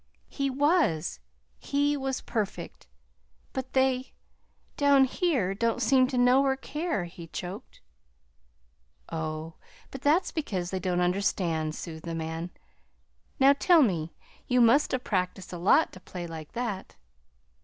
[0.29, 1.19] "He was
[1.59, 2.87] he was perfect!
[3.53, 4.13] But they
[4.75, 7.81] down here don't seem to know or care," he choked.
[9.11, 9.57] "Oh,
[9.91, 12.49] but that's because they don't understand," soothed the man.
[13.39, 14.11] "Now, tell me
[14.47, 16.95] you must have practiced a lot to play like that."